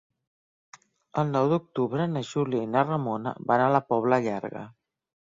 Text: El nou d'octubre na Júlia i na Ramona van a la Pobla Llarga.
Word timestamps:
El 1.23 1.29
nou 1.35 1.51
d'octubre 1.51 2.09
na 2.15 2.25
Júlia 2.31 2.65
i 2.69 2.73
na 2.79 2.85
Ramona 2.91 3.37
van 3.55 3.67
a 3.71 3.71
la 3.79 3.87
Pobla 3.95 4.25
Llarga. 4.29 4.69